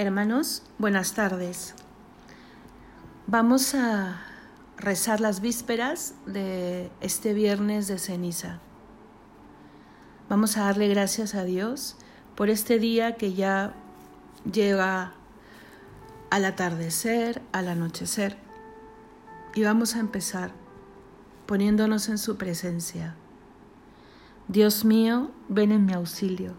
Hermanos, 0.00 0.62
buenas 0.78 1.14
tardes. 1.14 1.74
Vamos 3.26 3.74
a 3.74 4.22
rezar 4.76 5.20
las 5.20 5.40
vísperas 5.40 6.14
de 6.24 6.92
este 7.00 7.34
viernes 7.34 7.88
de 7.88 7.98
ceniza. 7.98 8.60
Vamos 10.28 10.56
a 10.56 10.66
darle 10.66 10.86
gracias 10.86 11.34
a 11.34 11.42
Dios 11.42 11.96
por 12.36 12.48
este 12.48 12.78
día 12.78 13.16
que 13.16 13.34
ya 13.34 13.74
llega 14.44 15.14
al 16.30 16.44
atardecer, 16.44 17.42
al 17.50 17.66
anochecer. 17.66 18.36
Y 19.56 19.64
vamos 19.64 19.96
a 19.96 19.98
empezar 19.98 20.52
poniéndonos 21.46 22.08
en 22.08 22.18
su 22.18 22.36
presencia. 22.36 23.16
Dios 24.46 24.84
mío, 24.84 25.32
ven 25.48 25.72
en 25.72 25.86
mi 25.86 25.92
auxilio. 25.92 26.54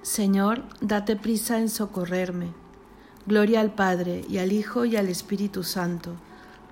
Señor, 0.00 0.64
date 0.80 1.16
prisa 1.16 1.58
en 1.58 1.68
socorrerme. 1.68 2.58
Gloria 3.30 3.60
al 3.60 3.72
Padre 3.72 4.24
y 4.28 4.38
al 4.38 4.50
Hijo 4.50 4.84
y 4.84 4.96
al 4.96 5.08
Espíritu 5.08 5.62
Santo, 5.62 6.16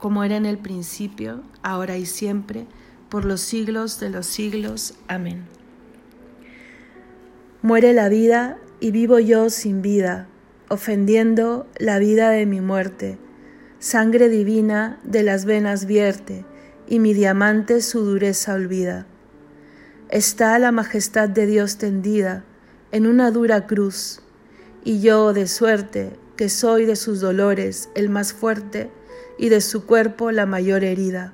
como 0.00 0.24
era 0.24 0.34
en 0.34 0.44
el 0.44 0.58
principio, 0.58 1.42
ahora 1.62 1.98
y 1.98 2.04
siempre, 2.04 2.66
por 3.08 3.24
los 3.24 3.42
siglos 3.42 4.00
de 4.00 4.10
los 4.10 4.26
siglos. 4.26 4.94
Amén. 5.06 5.44
Muere 7.62 7.92
la 7.92 8.08
vida 8.08 8.58
y 8.80 8.90
vivo 8.90 9.20
yo 9.20 9.50
sin 9.50 9.82
vida, 9.82 10.26
ofendiendo 10.68 11.68
la 11.78 12.00
vida 12.00 12.30
de 12.30 12.44
mi 12.44 12.60
muerte. 12.60 13.18
Sangre 13.78 14.28
divina 14.28 14.98
de 15.04 15.22
las 15.22 15.44
venas 15.44 15.86
vierte, 15.86 16.44
y 16.88 16.98
mi 16.98 17.14
diamante 17.14 17.80
su 17.82 18.04
dureza 18.04 18.54
olvida. 18.54 19.06
Está 20.08 20.58
la 20.58 20.72
majestad 20.72 21.28
de 21.28 21.46
Dios 21.46 21.78
tendida 21.78 22.42
en 22.90 23.06
una 23.06 23.30
dura 23.30 23.68
cruz, 23.68 24.22
y 24.82 25.00
yo 25.00 25.32
de 25.32 25.46
suerte 25.46 26.18
que 26.38 26.48
soy 26.48 26.86
de 26.86 26.94
sus 26.94 27.18
dolores 27.20 27.90
el 27.96 28.10
más 28.10 28.32
fuerte 28.32 28.92
y 29.38 29.48
de 29.48 29.60
su 29.60 29.86
cuerpo 29.86 30.30
la 30.30 30.46
mayor 30.46 30.84
herida. 30.84 31.32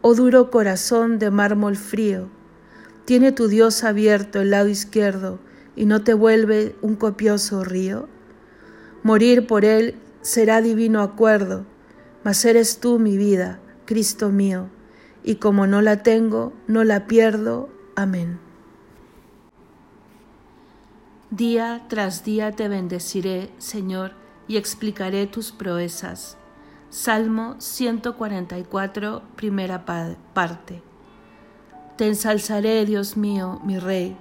Oh 0.00 0.14
duro 0.14 0.50
corazón 0.50 1.18
de 1.18 1.30
mármol 1.30 1.76
frío, 1.76 2.30
¿tiene 3.04 3.32
tu 3.32 3.48
Dios 3.48 3.84
abierto 3.84 4.40
el 4.40 4.50
lado 4.50 4.68
izquierdo 4.68 5.40
y 5.76 5.84
no 5.84 6.04
te 6.04 6.14
vuelve 6.14 6.74
un 6.80 6.96
copioso 6.96 7.64
río? 7.64 8.08
Morir 9.02 9.46
por 9.46 9.66
él 9.66 9.96
será 10.22 10.62
divino 10.62 11.02
acuerdo, 11.02 11.66
mas 12.24 12.46
eres 12.46 12.80
tú 12.80 12.98
mi 12.98 13.18
vida, 13.18 13.60
Cristo 13.84 14.30
mío, 14.30 14.70
y 15.22 15.34
como 15.34 15.66
no 15.66 15.82
la 15.82 16.02
tengo, 16.02 16.54
no 16.66 16.82
la 16.82 17.06
pierdo. 17.06 17.68
Amén. 17.94 18.38
Día 21.36 21.82
tras 21.88 22.22
día 22.22 22.52
te 22.52 22.68
bendeciré, 22.68 23.50
Señor, 23.58 24.12
y 24.46 24.56
explicaré 24.56 25.26
tus 25.26 25.50
proezas. 25.50 26.36
Salmo 26.90 27.56
144, 27.58 29.20
primera 29.34 29.84
parte. 29.84 30.80
Te 31.96 32.06
ensalzaré, 32.06 32.84
Dios 32.84 33.16
mío, 33.16 33.60
mi 33.64 33.80
Rey. 33.80 34.16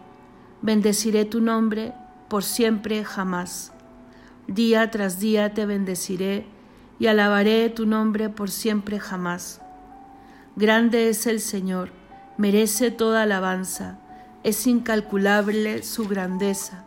Bendeciré 0.63 1.25
tu 1.25 1.39
nombre 1.39 1.93
por 2.29 2.43
siempre 2.43 3.05
jamás. 3.05 3.73
Día 4.47 4.89
tras 4.89 5.19
día 5.19 5.53
te 5.53 5.67
bendeciré 5.67 6.47
y 6.97 7.05
alabaré 7.05 7.69
tu 7.69 7.85
nombre 7.85 8.29
por 8.29 8.49
siempre 8.49 8.99
jamás. 8.99 9.61
Grande 10.55 11.09
es 11.09 11.27
el 11.27 11.41
Señor, 11.41 11.91
merece 12.37 12.89
toda 12.89 13.21
alabanza, 13.21 13.99
es 14.43 14.65
incalculable 14.65 15.83
su 15.83 16.07
grandeza 16.07 16.85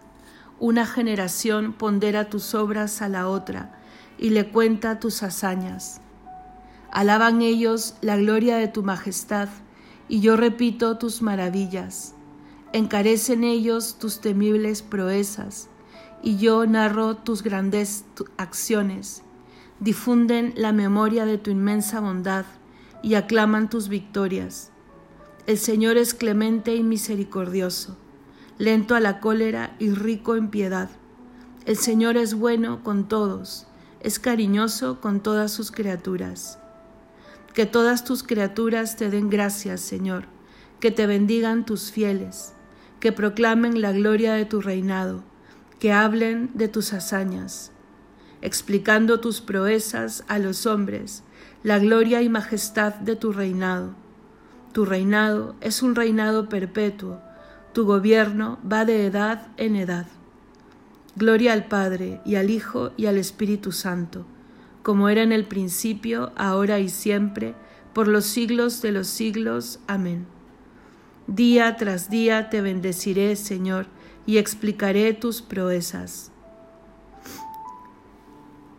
una 0.58 0.86
generación 0.86 1.72
pondera 1.74 2.30
tus 2.30 2.54
obras 2.54 3.02
a 3.02 3.08
la 3.08 3.28
otra 3.28 3.78
y 4.18 4.30
le 4.30 4.48
cuenta 4.48 4.98
tus 4.98 5.22
hazañas. 5.22 6.00
Alaban 6.90 7.42
ellos 7.42 7.96
la 8.00 8.16
gloria 8.16 8.56
de 8.56 8.68
tu 8.68 8.82
majestad 8.82 9.48
y 10.08 10.20
yo 10.20 10.36
repito 10.36 10.97
tus 10.97 11.20
maravillas. 11.20 12.14
Encarecen 12.72 13.44
ellos 13.44 13.98
tus 13.98 14.20
temibles 14.20 14.82
proezas 14.82 15.69
y 16.22 16.38
yo 16.38 16.66
narro 16.66 17.16
tus 17.16 17.42
grandes 17.42 18.06
acciones. 18.38 19.22
Difunden 19.78 20.54
la 20.56 20.72
memoria 20.72 21.26
de 21.26 21.36
tu 21.36 21.50
inmensa 21.50 22.00
bondad 22.00 22.47
y 23.02 23.14
aclaman 23.14 23.69
tus 23.69 23.88
victorias. 23.88 24.72
El 25.47 25.58
Señor 25.58 25.98
es 25.98 26.14
clemente 26.14 26.75
y 26.75 26.82
misericordioso 26.82 27.98
lento 28.59 28.94
a 28.94 29.00
la 29.00 29.21
cólera 29.21 29.77
y 29.78 29.91
rico 29.91 30.37
en 30.37 30.49
piedad. 30.49 30.89
El 31.67 31.77
Señor 31.77 32.17
es 32.17 32.34
bueno 32.34 32.83
con 32.83 33.09
todos, 33.09 33.67
es 34.00 34.19
cariñoso 34.19 35.00
con 35.00 35.21
todas 35.21 35.53
sus 35.53 35.71
criaturas. 35.71 36.59
Que 37.55 37.67
todas 37.67 38.05
tus 38.05 38.22
criaturas 38.22 38.97
te 38.97 39.11
den 39.11 39.28
gracias, 39.31 39.81
Señor, 39.81 40.25
que 40.81 40.91
te 40.91 41.06
bendigan 41.06 41.67
tus 41.67 41.91
fieles, 41.91 42.55
que 43.00 43.12
proclamen 43.12 43.81
la 43.81 43.93
gloria 43.93 44.34
de 44.34 44.44
tu 44.44 44.61
reinado, 44.61 45.23
que 45.78 45.93
hablen 45.93 46.50
de 46.55 46.69
tus 46.69 46.93
hazañas, 46.93 47.73
explicando 48.41 49.21
tus 49.21 49.41
proezas 49.41 50.25
a 50.28 50.38
los 50.38 50.67
hombres, 50.67 51.23
la 51.62 51.78
gloria 51.78 52.23
y 52.23 52.28
majestad 52.28 52.94
de 52.94 53.17
tu 53.17 53.33
reinado. 53.33 53.94
Tu 54.73 54.84
reinado 54.84 55.56
es 55.61 55.83
un 55.83 55.94
reinado 55.94 56.49
perpetuo, 56.49 57.21
tu 57.76 57.84
gobierno 57.84 58.59
va 58.66 58.87
de 58.87 59.04
edad 59.04 59.48
en 59.59 59.76
edad. 59.76 60.06
Gloria 61.14 61.53
al 61.53 61.66
Padre 61.66 62.22
y 62.25 62.37
al 62.37 62.48
Hijo 62.48 62.92
y 62.97 63.04
al 63.04 63.19
Espíritu 63.19 63.70
Santo, 63.70 64.25
como 64.82 65.10
era 65.10 65.22
en 65.22 65.31
el 65.31 65.44
principio, 65.44 66.32
ahora 66.37 66.78
y 66.78 66.88
siempre, 66.88 67.54
por 67.92 68.09
los 68.09 68.25
siglos 68.25 68.81
de 68.81 68.92
los 68.92 69.09
siglos. 69.09 69.78
Amén. 69.87 70.26
Día 71.26 71.76
tras 71.76 72.09
día 72.09 72.48
te 72.48 72.62
bendeciré, 72.62 73.37
Señor, 73.37 73.88
y 74.25 74.38
explicaré 74.38 75.12
tus 75.12 75.43
proezas. 75.43 76.32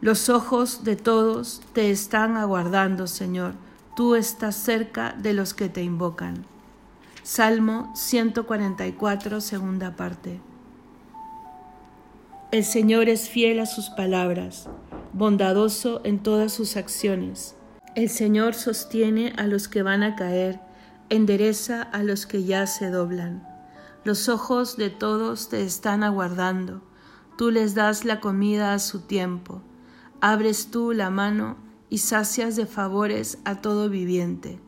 Los 0.02 0.28
ojos 0.28 0.84
de 0.84 0.96
todos 0.96 1.62
te 1.74 1.92
están 1.92 2.36
aguardando, 2.36 3.06
Señor. 3.06 3.54
Tú 3.96 4.16
estás 4.16 4.56
cerca 4.56 5.14
de 5.20 5.34
los 5.34 5.54
que 5.54 5.70
te 5.70 5.84
invocan. 5.84 6.57
Salmo 7.30 7.92
144, 7.94 9.42
segunda 9.42 9.98
parte. 9.98 10.40
El 12.54 12.64
Señor 12.64 13.10
es 13.10 13.28
fiel 13.28 13.60
a 13.60 13.66
sus 13.66 13.90
palabras, 13.90 14.70
bondadoso 15.12 16.00
en 16.06 16.24
todas 16.24 16.54
sus 16.54 16.78
acciones. 16.78 17.58
El 17.96 18.08
Señor 18.08 18.54
sostiene 18.54 19.34
a 19.36 19.46
los 19.46 19.68
que 19.68 19.84
van 19.84 20.04
a 20.04 20.16
caer, 20.16 20.62
endereza 21.10 21.82
a 21.82 22.02
los 22.02 22.26
que 22.26 22.46
ya 22.46 22.66
se 22.66 22.92
doblan. 22.92 23.46
Los 24.06 24.30
ojos 24.30 24.78
de 24.78 24.90
todos 24.90 25.50
te 25.50 25.64
están 25.64 26.04
aguardando, 26.04 26.82
tú 27.38 27.52
les 27.52 27.76
das 27.76 28.06
la 28.06 28.22
comida 28.22 28.74
a 28.74 28.80
su 28.80 29.02
tiempo, 29.02 29.62
abres 30.22 30.72
tú 30.72 30.94
la 30.94 31.10
mano 31.10 31.58
y 31.90 31.98
sacias 31.98 32.56
de 32.56 32.66
favores 32.66 33.40
a 33.44 33.56
todo 33.56 33.90
viviente. 33.90 34.62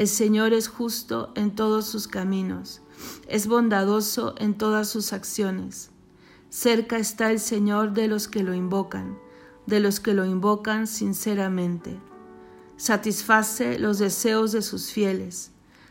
El 0.00 0.08
Señor 0.08 0.54
es 0.54 0.66
justo 0.66 1.30
en 1.34 1.54
todos 1.54 1.84
sus 1.84 2.08
caminos, 2.08 2.80
es 3.28 3.46
bondadoso 3.46 4.34
en 4.38 4.56
todas 4.56 4.88
sus 4.88 5.12
acciones. 5.12 5.90
Cerca 6.48 6.96
está 6.96 7.30
el 7.30 7.38
Señor 7.38 7.92
de 7.92 8.08
los 8.08 8.26
que 8.26 8.42
lo 8.42 8.54
invocan, 8.54 9.18
de 9.66 9.78
los 9.78 10.00
que 10.00 10.14
lo 10.14 10.24
invocan 10.24 10.86
sinceramente. 10.86 12.00
Satisface 12.78 13.78
los 13.78 13.98
deseos 13.98 14.52
de 14.52 14.62
sus 14.62 14.90
fieles, 14.90 15.50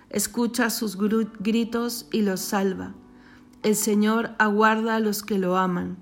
escucha 0.09 0.71
sus 0.71 0.97
gritos 0.97 2.07
y 2.11 2.23
los 2.23 2.39
salva. 2.39 2.95
El 3.61 3.75
Señor 3.75 4.31
aguarda 4.39 4.95
a 4.95 4.99
los 4.99 5.21
que 5.21 5.37
lo 5.37 5.55
aman, 5.55 5.99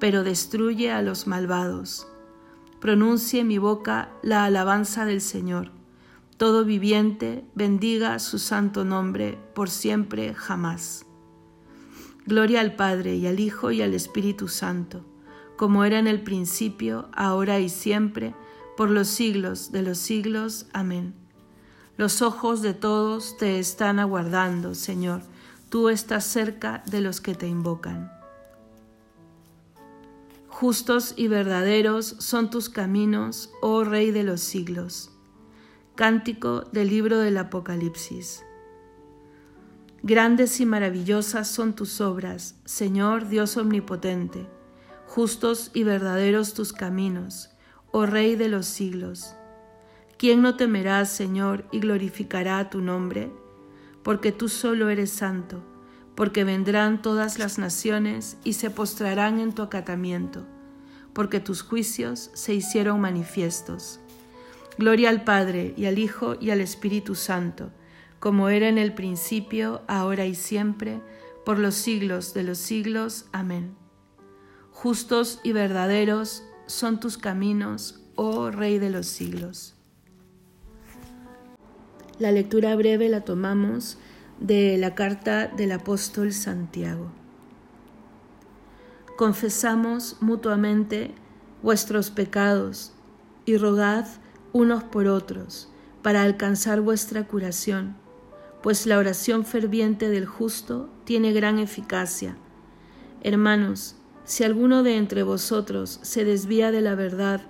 pero 0.00 0.24
destruye 0.24 0.90
a 0.90 1.02
los 1.02 1.26
malvados. 1.26 2.06
Pronuncie 2.80 3.44
mi 3.44 3.58
boca 3.58 4.08
la 4.22 4.46
alabanza 4.46 5.04
del 5.04 5.20
Señor 5.20 5.81
todo 6.36 6.64
viviente 6.64 7.44
bendiga 7.54 8.18
su 8.18 8.38
santo 8.38 8.84
nombre 8.84 9.38
por 9.54 9.70
siempre 9.70 10.34
jamás. 10.34 11.06
Gloria 12.26 12.60
al 12.60 12.74
Padre 12.74 13.16
y 13.16 13.26
al 13.26 13.40
Hijo 13.40 13.70
y 13.70 13.82
al 13.82 13.94
Espíritu 13.94 14.48
Santo, 14.48 15.04
como 15.56 15.84
era 15.84 15.98
en 15.98 16.06
el 16.06 16.22
principio, 16.22 17.08
ahora 17.12 17.60
y 17.60 17.68
siempre, 17.68 18.34
por 18.76 18.90
los 18.90 19.08
siglos 19.08 19.70
de 19.70 19.82
los 19.82 19.98
siglos. 19.98 20.66
Amén. 20.72 21.14
Los 21.96 22.22
ojos 22.22 22.62
de 22.62 22.74
todos 22.74 23.36
te 23.36 23.58
están 23.60 23.98
aguardando, 24.00 24.74
Señor. 24.74 25.22
Tú 25.68 25.88
estás 25.88 26.24
cerca 26.24 26.82
de 26.86 27.00
los 27.00 27.20
que 27.20 27.34
te 27.34 27.46
invocan. 27.46 28.10
Justos 30.48 31.14
y 31.16 31.28
verdaderos 31.28 32.16
son 32.18 32.50
tus 32.50 32.68
caminos, 32.68 33.50
oh 33.60 33.84
Rey 33.84 34.10
de 34.10 34.22
los 34.22 34.40
siglos. 34.40 35.11
Cántico 36.02 36.62
del 36.72 36.88
libro 36.88 37.20
del 37.20 37.38
Apocalipsis. 37.38 38.44
Grandes 40.02 40.58
y 40.58 40.66
maravillosas 40.66 41.46
son 41.46 41.74
tus 41.74 42.00
obras, 42.00 42.56
Señor 42.64 43.28
Dios 43.28 43.56
omnipotente. 43.56 44.48
justos 45.06 45.70
y 45.72 45.84
verdaderos 45.84 46.54
tus 46.54 46.72
caminos, 46.72 47.50
oh 47.92 48.04
Rey 48.04 48.34
de 48.34 48.48
los 48.48 48.66
siglos. 48.66 49.36
¿Quién 50.18 50.42
no 50.42 50.56
temerá, 50.56 51.04
Señor, 51.04 51.66
y 51.70 51.78
glorificará 51.78 52.68
tu 52.68 52.80
nombre? 52.80 53.30
Porque 54.02 54.32
tú 54.32 54.48
solo 54.48 54.88
eres 54.88 55.12
santo, 55.12 55.62
porque 56.16 56.42
vendrán 56.42 57.00
todas 57.00 57.38
las 57.38 57.60
naciones 57.60 58.38
y 58.42 58.54
se 58.54 58.70
postrarán 58.70 59.38
en 59.38 59.52
tu 59.52 59.62
acatamiento, 59.62 60.48
porque 61.12 61.38
tus 61.38 61.62
juicios 61.62 62.32
se 62.34 62.54
hicieron 62.54 63.00
manifiestos. 63.00 64.00
Gloria 64.78 65.10
al 65.10 65.24
Padre, 65.24 65.74
y 65.76 65.86
al 65.86 65.98
Hijo, 65.98 66.36
y 66.40 66.50
al 66.50 66.60
Espíritu 66.60 67.14
Santo, 67.14 67.70
como 68.20 68.48
era 68.48 68.68
en 68.68 68.78
el 68.78 68.94
principio, 68.94 69.82
ahora 69.86 70.26
y 70.26 70.34
siempre, 70.34 71.00
por 71.44 71.58
los 71.58 71.74
siglos 71.74 72.34
de 72.34 72.44
los 72.44 72.58
siglos. 72.58 73.26
Amén. 73.32 73.74
Justos 74.70 75.40
y 75.42 75.52
verdaderos 75.52 76.42
son 76.66 77.00
tus 77.00 77.18
caminos, 77.18 78.00
oh 78.14 78.50
Rey 78.50 78.78
de 78.78 78.90
los 78.90 79.06
siglos. 79.06 79.74
La 82.18 82.32
lectura 82.32 82.74
breve 82.76 83.08
la 83.08 83.22
tomamos 83.22 83.98
de 84.40 84.76
la 84.78 84.94
carta 84.94 85.48
del 85.48 85.72
apóstol 85.72 86.32
Santiago. 86.32 87.10
Confesamos 89.16 90.16
mutuamente 90.20 91.14
vuestros 91.62 92.10
pecados 92.10 92.92
y 93.44 93.56
rogad 93.56 94.06
unos 94.52 94.84
por 94.84 95.06
otros 95.06 95.68
para 96.02 96.22
alcanzar 96.22 96.80
vuestra 96.80 97.26
curación, 97.26 97.96
pues 98.62 98.86
la 98.86 98.98
oración 98.98 99.44
ferviente 99.44 100.08
del 100.08 100.26
justo 100.26 100.88
tiene 101.04 101.32
gran 101.32 101.58
eficacia. 101.58 102.36
Hermanos, 103.22 103.96
si 104.24 104.44
alguno 104.44 104.82
de 104.82 104.96
entre 104.96 105.22
vosotros 105.22 105.98
se 106.02 106.24
desvía 106.24 106.70
de 106.70 106.80
la 106.80 106.94
verdad 106.94 107.42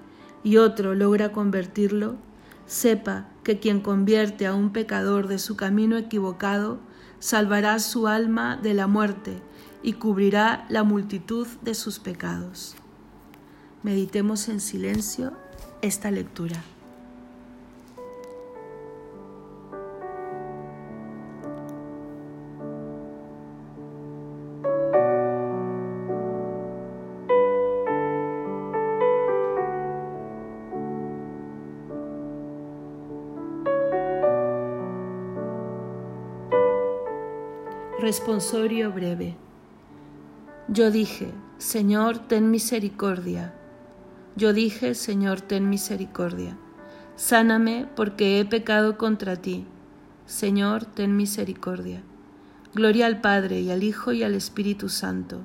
y 0.42 0.56
otro 0.56 0.94
logra 0.94 1.32
convertirlo, 1.32 2.16
sepa 2.66 3.28
que 3.42 3.58
quien 3.58 3.80
convierte 3.80 4.46
a 4.46 4.54
un 4.54 4.72
pecador 4.72 5.28
de 5.28 5.38
su 5.38 5.56
camino 5.56 5.96
equivocado, 5.96 6.80
salvará 7.18 7.78
su 7.78 8.08
alma 8.08 8.56
de 8.56 8.74
la 8.74 8.86
muerte 8.86 9.42
y 9.82 9.94
cubrirá 9.94 10.66
la 10.68 10.82
multitud 10.82 11.46
de 11.62 11.74
sus 11.74 11.98
pecados. 11.98 12.74
Meditemos 13.82 14.48
en 14.48 14.60
silencio 14.60 15.32
esta 15.82 16.10
lectura. 16.10 16.62
Responsorio 38.02 38.90
breve. 38.90 39.36
Yo 40.66 40.90
dije, 40.90 41.32
Señor, 41.58 42.18
ten 42.18 42.50
misericordia. 42.50 43.54
Yo 44.34 44.52
dije, 44.52 44.96
Señor, 44.96 45.40
ten 45.40 45.68
misericordia. 45.68 46.58
Sáname 47.14 47.86
porque 47.94 48.40
he 48.40 48.44
pecado 48.44 48.98
contra 48.98 49.36
ti. 49.36 49.68
Señor, 50.26 50.84
ten 50.84 51.16
misericordia. 51.16 52.02
Gloria 52.74 53.06
al 53.06 53.20
Padre 53.20 53.60
y 53.60 53.70
al 53.70 53.84
Hijo 53.84 54.10
y 54.10 54.24
al 54.24 54.34
Espíritu 54.34 54.88
Santo. 54.88 55.42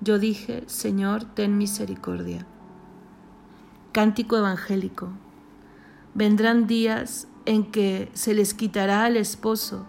Yo 0.00 0.20
dije, 0.20 0.62
Señor, 0.68 1.24
ten 1.24 1.58
misericordia. 1.58 2.46
Cántico 3.90 4.36
Evangélico. 4.36 5.08
Vendrán 6.14 6.68
días 6.68 7.26
en 7.44 7.72
que 7.72 8.08
se 8.12 8.34
les 8.34 8.54
quitará 8.54 9.04
al 9.04 9.16
esposo 9.16 9.88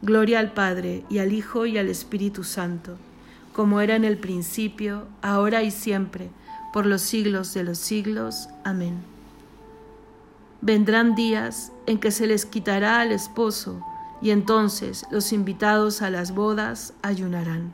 Gloria 0.00 0.38
al 0.38 0.52
Padre 0.52 1.04
y 1.10 1.18
al 1.18 1.32
Hijo 1.32 1.66
y 1.66 1.76
al 1.76 1.88
Espíritu 1.88 2.44
Santo, 2.44 2.96
como 3.52 3.80
era 3.80 3.96
en 3.96 4.04
el 4.04 4.16
principio, 4.16 5.08
ahora 5.22 5.64
y 5.64 5.72
siempre, 5.72 6.30
por 6.72 6.86
los 6.86 7.02
siglos 7.02 7.52
de 7.54 7.64
los 7.64 7.78
siglos. 7.78 8.48
Amén. 8.62 9.02
Vendrán 10.60 11.16
días 11.16 11.72
en 11.86 11.98
que 11.98 12.12
se 12.12 12.28
les 12.28 12.46
quitará 12.46 13.00
al 13.00 13.10
esposo, 13.10 13.84
y 14.22 14.30
entonces 14.30 15.04
los 15.10 15.32
invitados 15.32 16.00
a 16.00 16.10
las 16.10 16.32
bodas 16.32 16.92
ayunarán. 17.02 17.72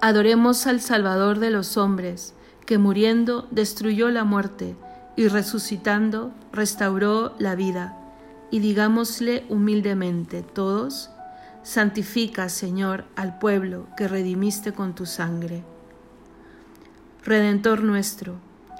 Adoremos 0.00 0.68
al 0.68 0.80
Salvador 0.80 1.40
de 1.40 1.50
los 1.50 1.76
hombres, 1.76 2.34
que 2.66 2.78
muriendo 2.78 3.48
destruyó 3.50 4.10
la 4.10 4.22
muerte 4.22 4.76
y 5.16 5.26
resucitando 5.26 6.30
restauró 6.52 7.34
la 7.38 7.56
vida 7.56 7.96
y 8.50 8.60
digámosle 8.60 9.44
humildemente 9.48 10.42
todos, 10.42 11.10
santifica, 11.62 12.48
Señor, 12.48 13.04
al 13.16 13.38
pueblo 13.38 13.88
que 13.96 14.08
redimiste 14.08 14.72
con 14.72 14.94
tu 14.94 15.04
sangre. 15.04 15.64
Redentor 17.24 17.82
nuestro, 17.82 18.36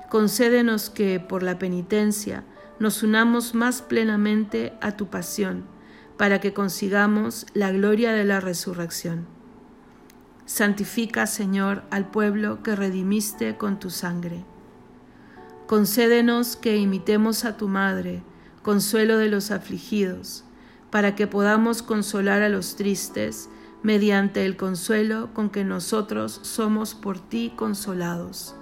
concédenos 0.09 0.89
que, 0.89 1.19
por 1.19 1.43
la 1.43 1.59
penitencia, 1.59 2.45
nos 2.79 3.03
unamos 3.03 3.55
más 3.55 3.83
plenamente 3.83 4.73
a 4.81 4.93
tu 4.93 5.09
pasión, 5.09 5.65
para 6.17 6.41
que 6.41 6.55
consigamos 6.55 7.47
la 7.55 7.73
gloria 7.73 8.13
de 8.13 8.25
la 8.25 8.41
resurrección. 8.41 9.27
Santifica, 10.47 11.27
Señor, 11.27 11.83
al 11.91 12.09
pueblo 12.09 12.63
que 12.63 12.77
redimiste 12.77 13.57
con 13.57 13.81
tu 13.81 13.91
sangre. 13.91 14.45
Concédenos 15.67 16.55
que 16.55 16.77
imitemos 16.77 17.45
a 17.45 17.57
tu 17.57 17.67
Madre, 17.67 18.23
consuelo 18.67 19.19
de 19.19 19.29
los 19.29 19.53
afligidos, 19.53 20.43
para 20.91 21.15
que 21.15 21.29
podamos 21.29 21.83
consolar 21.85 22.43
a 22.43 22.49
los 22.49 22.75
tristes 22.75 23.49
mediante 23.85 24.45
el 24.45 24.57
consuelo 24.57 25.33
con 25.35 25.51
que 25.51 25.63
nosotros 25.63 26.41
somos 26.43 26.97
por 26.97 27.21
ti 27.21 27.53
consolados. 27.55 28.57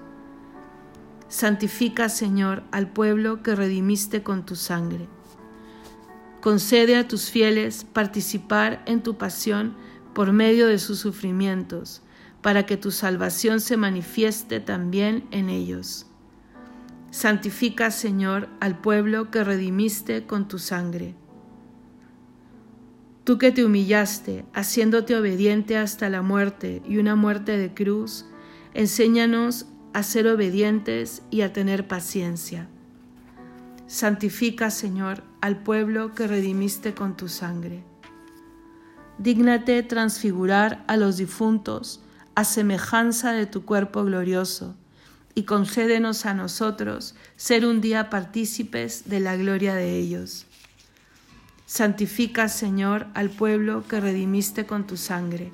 Santifica, 1.28 2.10
Señor, 2.10 2.64
al 2.70 2.92
pueblo 2.92 3.42
que 3.42 3.54
redimiste 3.54 4.22
con 4.22 4.44
tu 4.44 4.56
sangre. 4.56 5.08
Concede 6.42 6.96
a 6.96 7.08
tus 7.08 7.30
fieles 7.30 7.86
participar 7.90 8.82
en 8.84 9.02
tu 9.02 9.16
pasión 9.16 9.74
por 10.12 10.32
medio 10.32 10.66
de 10.66 10.78
sus 10.78 10.98
sufrimientos, 10.98 12.02
para 12.42 12.66
que 12.66 12.76
tu 12.76 12.90
salvación 12.90 13.58
se 13.58 13.78
manifieste 13.78 14.60
también 14.60 15.26
en 15.30 15.48
ellos 15.48 16.08
Santifica, 17.14 17.92
Señor, 17.92 18.48
al 18.58 18.76
pueblo 18.80 19.30
que 19.30 19.44
redimiste 19.44 20.26
con 20.26 20.48
tu 20.48 20.58
sangre. 20.58 21.14
Tú 23.22 23.38
que 23.38 23.52
te 23.52 23.64
humillaste, 23.64 24.44
haciéndote 24.52 25.14
obediente 25.14 25.78
hasta 25.78 26.08
la 26.10 26.22
muerte 26.22 26.82
y 26.84 26.98
una 26.98 27.14
muerte 27.14 27.56
de 27.56 27.72
cruz, 27.72 28.26
enséñanos 28.74 29.66
a 29.92 30.02
ser 30.02 30.26
obedientes 30.26 31.22
y 31.30 31.42
a 31.42 31.52
tener 31.52 31.86
paciencia. 31.86 32.68
Santifica, 33.86 34.70
Señor, 34.70 35.22
al 35.40 35.62
pueblo 35.62 36.14
que 36.14 36.26
redimiste 36.26 36.94
con 36.94 37.16
tu 37.16 37.28
sangre. 37.28 37.84
Dígnate 39.18 39.84
transfigurar 39.84 40.84
a 40.88 40.96
los 40.96 41.18
difuntos, 41.18 42.02
a 42.34 42.42
semejanza 42.42 43.30
de 43.30 43.46
tu 43.46 43.64
cuerpo 43.64 44.02
glorioso, 44.02 44.76
y 45.34 45.44
concédenos 45.44 46.26
a 46.26 46.34
nosotros 46.34 47.14
ser 47.36 47.66
un 47.66 47.80
día 47.80 48.10
partícipes 48.10 49.08
de 49.08 49.20
la 49.20 49.36
gloria 49.36 49.74
de 49.74 49.98
ellos. 49.98 50.46
Santifica, 51.66 52.48
Señor, 52.48 53.06
al 53.14 53.30
pueblo 53.30 53.84
que 53.88 54.00
redimiste 54.00 54.66
con 54.66 54.86
tu 54.86 54.96
sangre. 54.96 55.50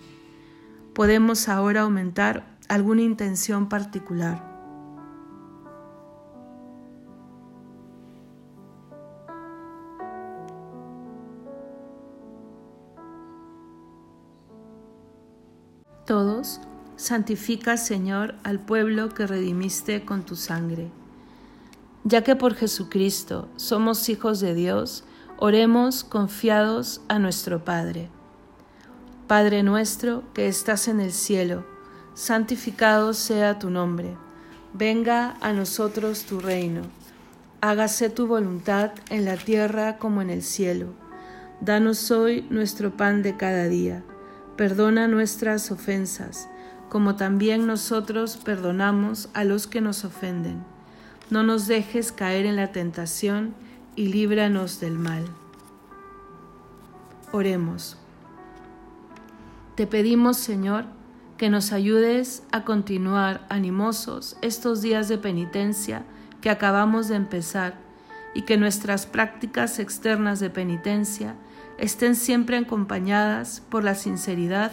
Podemos 0.93 1.49
ahora 1.49 1.83
aumentar 1.83 2.45
alguna 2.69 3.03
intención 3.03 3.69
particular. 3.69 4.50
Santifica, 17.11 17.77
Señor, 17.77 18.37
al 18.45 18.61
pueblo 18.61 19.09
que 19.09 19.27
redimiste 19.27 20.05
con 20.05 20.23
tu 20.23 20.37
sangre. 20.37 20.93
Ya 22.05 22.23
que 22.23 22.37
por 22.37 22.55
Jesucristo 22.55 23.49
somos 23.57 24.09
hijos 24.09 24.39
de 24.39 24.55
Dios, 24.55 25.03
oremos 25.37 26.05
confiados 26.05 27.01
a 27.09 27.19
nuestro 27.19 27.65
Padre. 27.65 28.11
Padre 29.27 29.65
nuestro 29.65 30.23
que 30.35 30.47
estás 30.47 30.87
en 30.87 31.01
el 31.01 31.11
cielo, 31.11 31.67
santificado 32.15 33.13
sea 33.13 33.59
tu 33.59 33.71
nombre. 33.71 34.17
Venga 34.73 35.37
a 35.41 35.53
nosotros 35.53 36.27
tu 36.27 36.39
reino. 36.39 36.83
Hágase 37.61 38.09
tu 38.09 38.29
voluntad 38.29 38.93
en 39.09 39.25
la 39.25 39.37
tierra 39.37 39.99
como 39.99 40.23
en 40.23 40.31
el 40.31 40.45
cielo. 40.45 40.95
Danos 41.61 42.13
hoy 42.13 42.47
nuestro 42.51 42.97
pan 42.97 43.25
de 43.25 43.37
cada 43.37 43.65
día 43.65 44.05
Perdona 44.61 45.09
nuestras 45.09 45.71
ofensas, 45.71 46.47
como 46.91 47.15
también 47.15 47.67
nosotros 47.69 48.37
perdonamos 48.37 49.31
a 49.33 49.45
los 49.45 49.69
que 49.69 49.81
nos 49.81 50.05
ofenden. 50.05 50.63
No 51.31 51.45
nos 51.45 51.69
dejes 51.69 52.11
caer 52.11 52.45
en 52.47 52.57
la 52.57 52.73
tentación 52.73 53.55
y 53.95 54.09
líbranos 54.09 54.81
del 54.81 54.99
mal. 54.99 55.25
Oremos. 57.31 57.97
Te 59.77 59.87
pedimos, 59.87 60.37
Señor, 60.37 60.85
que 61.39 61.49
nos 61.49 61.73
ayudes 61.73 62.43
a 62.51 62.65
continuar 62.65 63.47
animosos 63.49 64.37
estos 64.43 64.83
días 64.83 65.09
de 65.09 65.17
penitencia 65.17 66.03
que 66.41 66.51
acabamos 66.51 67.07
de 67.07 67.15
empezar 67.15 67.79
y 68.35 68.43
que 68.43 68.57
nuestras 68.57 69.07
prácticas 69.07 69.79
externas 69.79 70.41
de 70.41 70.51
penitencia 70.51 71.37
estén 71.79 72.17
siempre 72.17 72.57
acompañadas 72.57 73.63
por 73.71 73.85
la 73.85 73.95
sinceridad 73.95 74.73